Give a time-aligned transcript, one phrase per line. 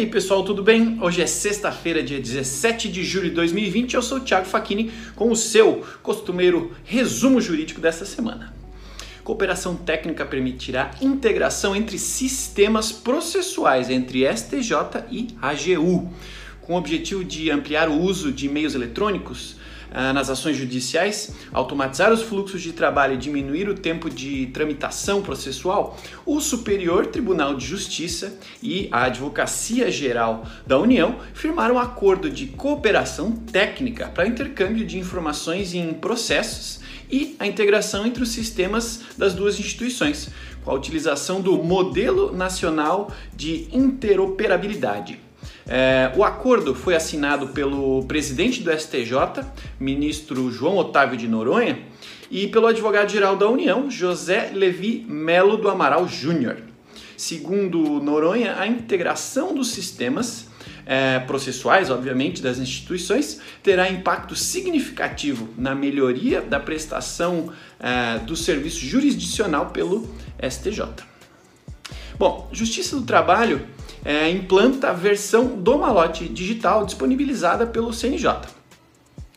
[0.00, 0.96] aí pessoal, tudo bem?
[1.02, 3.92] Hoje é sexta-feira, dia 17 de julho de 2020.
[3.92, 8.54] Eu sou o Thiago Facchini com o seu costumeiro resumo jurídico desta semana.
[9.22, 16.10] Cooperação técnica permitirá integração entre sistemas processuais entre STJ e AGU,
[16.70, 19.56] com o objetivo de ampliar o uso de meios eletrônicos
[19.90, 25.20] ah, nas ações judiciais, automatizar os fluxos de trabalho e diminuir o tempo de tramitação
[25.20, 32.30] processual, o Superior Tribunal de Justiça e a Advocacia Geral da União firmaram um acordo
[32.30, 36.78] de cooperação técnica para intercâmbio de informações em processos
[37.10, 40.30] e a integração entre os sistemas das duas instituições,
[40.62, 45.29] com a utilização do Modelo Nacional de Interoperabilidade.
[45.72, 49.44] É, o acordo foi assinado pelo presidente do STJ,
[49.78, 51.78] ministro João Otávio de Noronha,
[52.28, 56.56] e pelo advogado-geral da União, José Levi Melo do Amaral Júnior.
[57.16, 60.48] Segundo Noronha, a integração dos sistemas
[60.84, 68.84] é, processuais, obviamente, das instituições, terá impacto significativo na melhoria da prestação é, do serviço
[68.84, 71.10] jurisdicional pelo STJ.
[72.20, 73.66] Bom, Justiça do Trabalho
[74.04, 78.42] é, implanta a versão do malote digital disponibilizada pelo CNJ.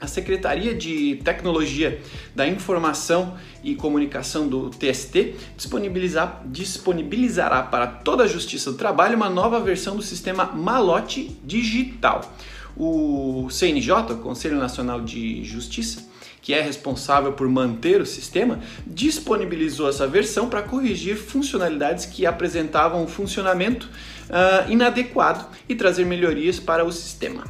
[0.00, 2.02] A Secretaria de Tecnologia
[2.34, 9.30] da Informação e Comunicação do TST disponibilizar, disponibilizará para toda a Justiça do Trabalho uma
[9.30, 12.34] nova versão do sistema Malote Digital.
[12.76, 16.10] O CNJ, o Conselho Nacional de Justiça,
[16.42, 23.04] que é responsável por manter o sistema, disponibilizou essa versão para corrigir funcionalidades que apresentavam
[23.04, 23.88] um funcionamento
[24.28, 27.44] uh, inadequado e trazer melhorias para o sistema.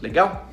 [0.00, 0.52] Legal?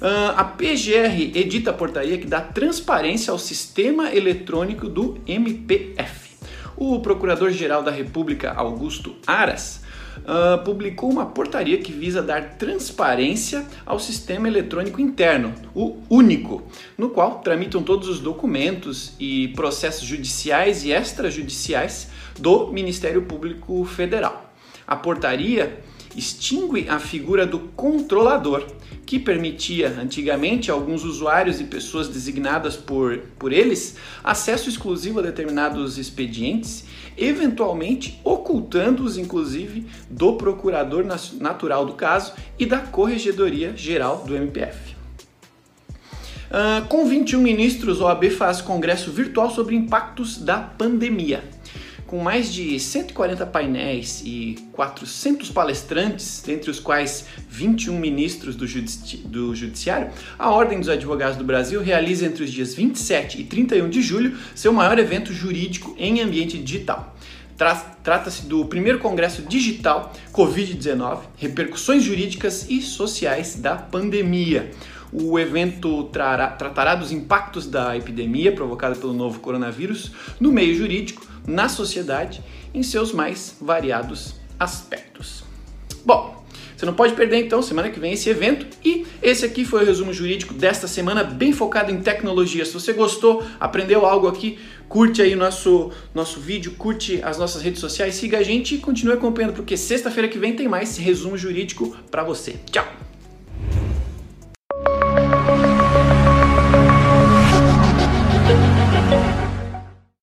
[0.00, 6.28] Uh, a PGR edita a portaria que dá transparência ao sistema eletrônico do MPF.
[6.76, 9.82] O Procurador-Geral da República, Augusto Aras,
[10.24, 16.62] uh, publicou uma portaria que visa dar transparência ao sistema eletrônico interno, o único,
[16.96, 22.08] no qual tramitam todos os documentos e processos judiciais e extrajudiciais
[22.38, 24.47] do Ministério Público Federal.
[24.86, 25.80] A portaria
[26.16, 28.66] extingue a figura do controlador,
[29.06, 35.22] que permitia antigamente a alguns usuários e pessoas designadas por, por eles acesso exclusivo a
[35.22, 36.84] determinados expedientes,
[37.16, 41.06] eventualmente ocultando-os, inclusive, do procurador
[41.40, 44.96] natural do caso e da Corregedoria Geral do MPF.
[46.48, 51.57] Uh, com 21 ministros, OAB faz congresso virtual sobre impactos da pandemia
[52.08, 59.18] com mais de 140 painéis e 400 palestrantes, dentre os quais 21 ministros do, judici
[59.18, 63.90] do Judiciário, a Ordem dos Advogados do Brasil realiza entre os dias 27 e 31
[63.90, 67.14] de julho seu maior evento jurídico em ambiente digital.
[68.02, 74.70] Trata-se do primeiro congresso digital Covid-19, repercussões jurídicas e sociais da pandemia.
[75.12, 81.26] O evento trará, tratará dos impactos da epidemia provocada pelo novo coronavírus no meio jurídico,
[81.46, 82.42] na sociedade,
[82.74, 85.44] em seus mais variados aspectos.
[86.04, 86.38] Bom,
[86.78, 89.86] você não pode perder então semana que vem esse evento e esse aqui foi o
[89.86, 92.64] resumo jurídico desta semana bem focado em tecnologia.
[92.64, 97.80] Se você gostou, aprendeu algo aqui, curte aí nosso nosso vídeo, curte as nossas redes
[97.80, 101.96] sociais, siga a gente e continue acompanhando porque sexta-feira que vem tem mais resumo jurídico
[102.10, 102.54] para você.
[102.70, 103.07] Tchau.